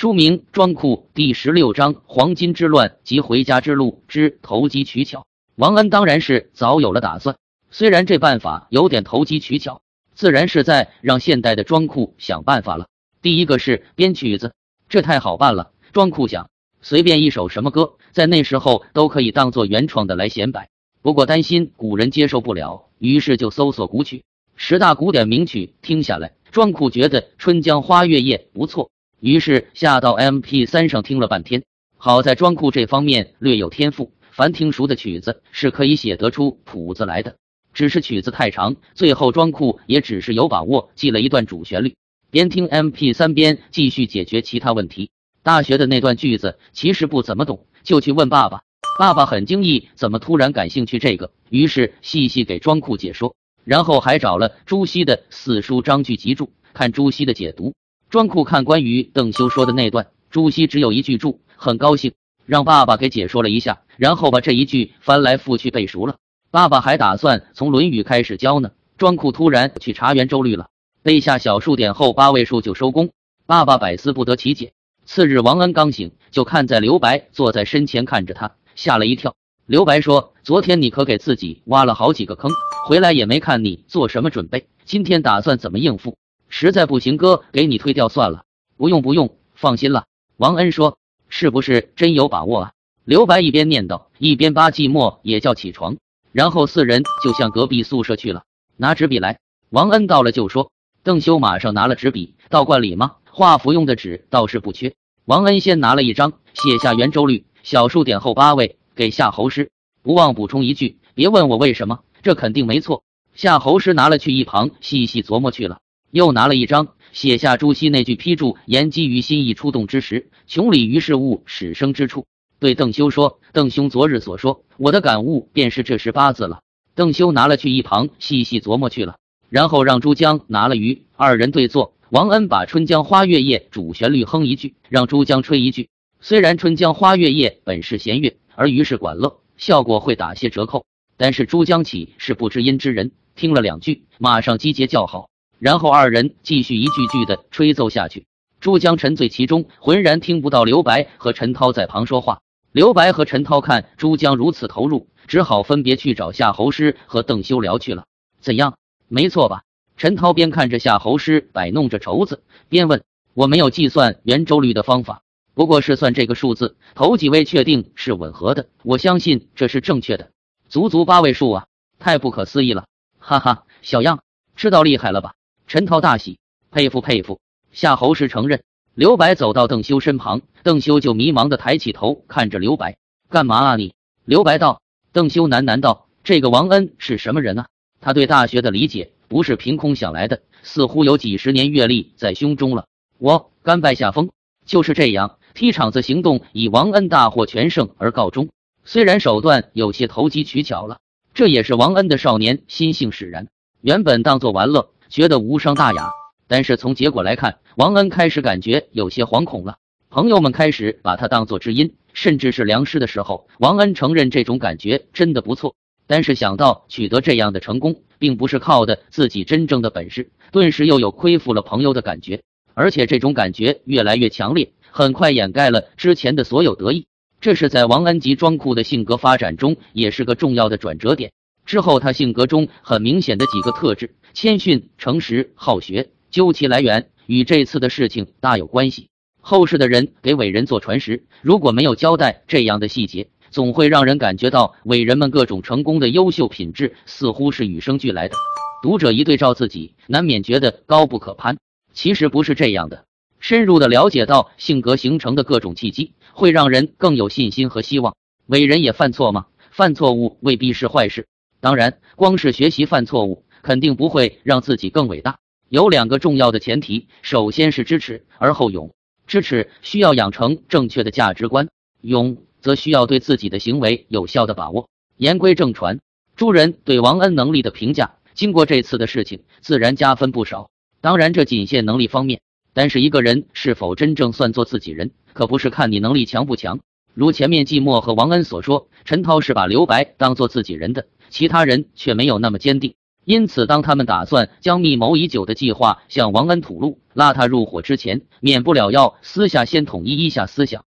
[0.00, 5.22] 书名《庄库》第十六章《黄金之乱及回家之路之投机取巧》。
[5.56, 7.36] 王恩当然是早有了打算，
[7.72, 9.82] 虽然这办法有点投机取巧，
[10.14, 12.86] 自然是在让现代的庄库想办法了。
[13.22, 14.52] 第一个是编曲子，
[14.88, 15.72] 这太好办了。
[15.92, 16.48] 庄库想，
[16.80, 20.68] 随便一首什么歌，在那时候都可以当做原创的来显摆。
[21.02, 24.22] 不过担心古人接受不了，于是就搜索古曲，
[24.54, 28.92] 十大古典名曲听下来，庄库觉得《春江花月夜》不错。
[29.20, 31.64] 于是下到 M P 三上听了半天，
[31.96, 37.34] 好在庄库这方面略有天赋，凡听熟的曲子是可以写得出谱子来的。
[37.74, 41.96] 只是曲子太长，最后庄库也只是有把握记了一段主旋律，
[42.30, 45.10] 边听 M P 三边继续解决其他问题。
[45.42, 48.62] 大学的那段句子其实不怎么懂，就去问爸爸。
[49.00, 51.32] 爸爸很惊异，怎么突然感兴趣这个？
[51.50, 57.74] 于是细细给庄库解说，然后还找了朱熹的《四书章句集注》，看朱熹的解读。
[58.10, 62.14] 庄库看关于邓修说的那段，朱熹只有一句注，很高兴，
[62.46, 66.16] 让爸爸给解说了一下，然后把这一句翻来覆去背熟了。
[66.50, 68.70] 爸爸还打算从《论语》开始教呢。
[68.96, 70.68] 庄库突然去查圆周率了，
[71.02, 73.10] 背下小数点后八位数就收工。
[73.44, 74.72] 爸爸百思不得其解。
[75.04, 79.34] 次日，王恩刚醒，就看在刘白坐在身前看着他，吓了一跳。
[79.66, 82.50] 刘白说：“昨天你可给自己挖了好几个坑，
[82.86, 86.16] 回来也没看你做什么准备，今天打算怎么应付？”
[86.48, 88.44] 实在不行，哥给你退掉算了。
[88.76, 90.04] 不用不用，放心了。
[90.36, 92.72] 王恩说：“是不是真有把握啊？”
[93.04, 95.96] 刘白一边念叨，一边扒寂寞也叫起床，
[96.32, 98.44] 然后四人就向隔壁宿舍去了。
[98.76, 99.38] 拿纸笔来。
[99.70, 100.70] 王恩到了就说
[101.02, 103.16] ：“邓修马上拿了纸笔，倒灌里吗？
[103.30, 104.94] 画符用的纸倒是不缺。”
[105.26, 109.70] 王恩先拿了一张，写下圆周率，小数点后八位，给夏侯师，
[110.02, 113.02] 不忘补充一句：“别问我为什么，这肯定没错。”
[113.34, 115.80] 夏侯师拿了去一旁细细琢磨去了。
[116.10, 122.26] 又拿了一张，写下朱熹那句批注：“言基于心意出动之时，穷理于事物始生之处。”
[122.60, 126.60] 对邓修说：“邓兄昨日所说，我的感悟便是这十八字了。”
[126.94, 129.16] 邓修拿了去一旁细细琢磨去了，
[129.48, 131.92] 然后让朱江拿了鱼，二人对坐。
[132.10, 135.90] 王恩把《春江花月夜》主旋律哼一句，让朱江吹一句。
[136.20, 140.86] 虽然《春江花月夜》本是弦乐，而鱼是管乐，效果会打些折扣，
[141.16, 143.12] 但是朱江岂是不知音之人？
[143.36, 145.28] 听了两句，马上击节叫好。
[145.58, 148.26] 然后二人继续一句句的吹奏下去，
[148.60, 152.40] 朱江沉醉其中，浑然听不到刘白和陈涛在旁说话。
[152.70, 158.04] 刘白和陈涛看朱江如此投入，只好分别去找夏侯师和邓修聊去了。
[158.40, 158.76] 怎样？
[159.08, 159.62] 没错吧？
[159.96, 163.02] 陈涛边看着夏侯师摆弄着绸子，边问
[163.34, 165.22] ：“我没有计算圆周率的方法，
[165.54, 170.30] 不过是算这个数字，头几位确定是吻合的，我相信这是正确的，
[170.68, 171.66] 足足八位数啊！
[171.98, 172.84] 太不可思议了！
[173.18, 174.20] 哈哈，小样，
[174.54, 175.32] 知道厉害了吧？”
[175.68, 176.38] 陈涛大喜，
[176.70, 177.40] 佩服佩服。
[177.72, 178.62] 夏侯氏承认。
[178.94, 182.96] 刘白走到邓修身旁，邓修就迷茫的抬起头看着刘白，
[183.28, 183.92] 干嘛啊你？
[184.24, 184.80] 刘白道。
[185.12, 187.66] 邓修喃喃道：“这个王恩是什么人啊？
[188.00, 192.86] 他对大学的理解不是凭空想来的，似乎有几十年阅历在胸中了。”
[193.18, 194.30] 我甘拜下风，
[194.64, 195.36] 就是这样。
[195.52, 198.48] 踢场子行动以王恩大获全胜而告终，
[198.86, 200.98] 虽然手段有些投机取巧了，
[201.34, 203.48] 这也是王恩的少年心性使然。
[203.82, 204.88] 原本当作玩乐。
[205.08, 206.10] 觉得无伤大雅，
[206.46, 209.76] 但是从结果来看，王恩开始感觉有些惶恐了。
[210.10, 215.74] 朋友们开始把他当作知音，甚至是良师的时候，王恩承认这种感觉真的不错。
[216.06, 222.40] 但是想到取得这样的成功，并不是靠的自己真正的本事，顿时又有亏负了朋友的感觉。
[222.72, 227.06] 而且这种感觉越来越强烈，很快掩盖了之前的所有得意。
[227.40, 231.32] 这是在王恩吉装酷的性格发展中，也是个重要的转折点。
[231.68, 234.14] 之后，他性格中很明显的几个特质。
[234.32, 239.08] 谦逊、诚实、好学，究其来源，与这次的事情大有关系。
[239.42, 248.34] 后世的人给伟人做传时，如果没有交代这样的细节，总会让人感觉到伟人们各种成功的优秀品质似乎是与生俱来的。
[248.82, 251.58] 读者一对照自己，难免觉得高不可攀。
[251.92, 253.04] 其实不是这样的。
[253.40, 258.16] 深入的了解到性格形成的各种契机，会让人更有信心和希望。
[258.46, 259.48] 伟人也犯错吗？
[259.70, 261.26] 犯错误未必是坏事。
[261.60, 263.44] 当然，光是学习犯错误。
[263.60, 265.40] 肯定不会让自己更伟大。
[265.68, 268.94] 有两个重要的前提，首先是知耻，而后勇。
[269.26, 271.68] 知耻需要养成正确的价值观，
[272.00, 274.88] 勇则需要对自己的行为有效的把握。
[275.16, 275.98] 言归正传，
[276.36, 280.70] 诸人对王恩能力的评价，经过这次的事情，自然加分不少。
[281.00, 282.40] 当然，这仅限能力方面。
[282.72, 286.78] 但是一个人是否真正算作自己人，可不是看你能力强不强。
[287.12, 292.94] 如前面季默和王恩所说，陈涛是把刘白当做自己人的，其他人却没有那么坚定。
[293.24, 300.84] 因此，当他们打算将密谋已久的计划向王恩吐露，拉他入伙之前，免不了要私下先统一一下思想。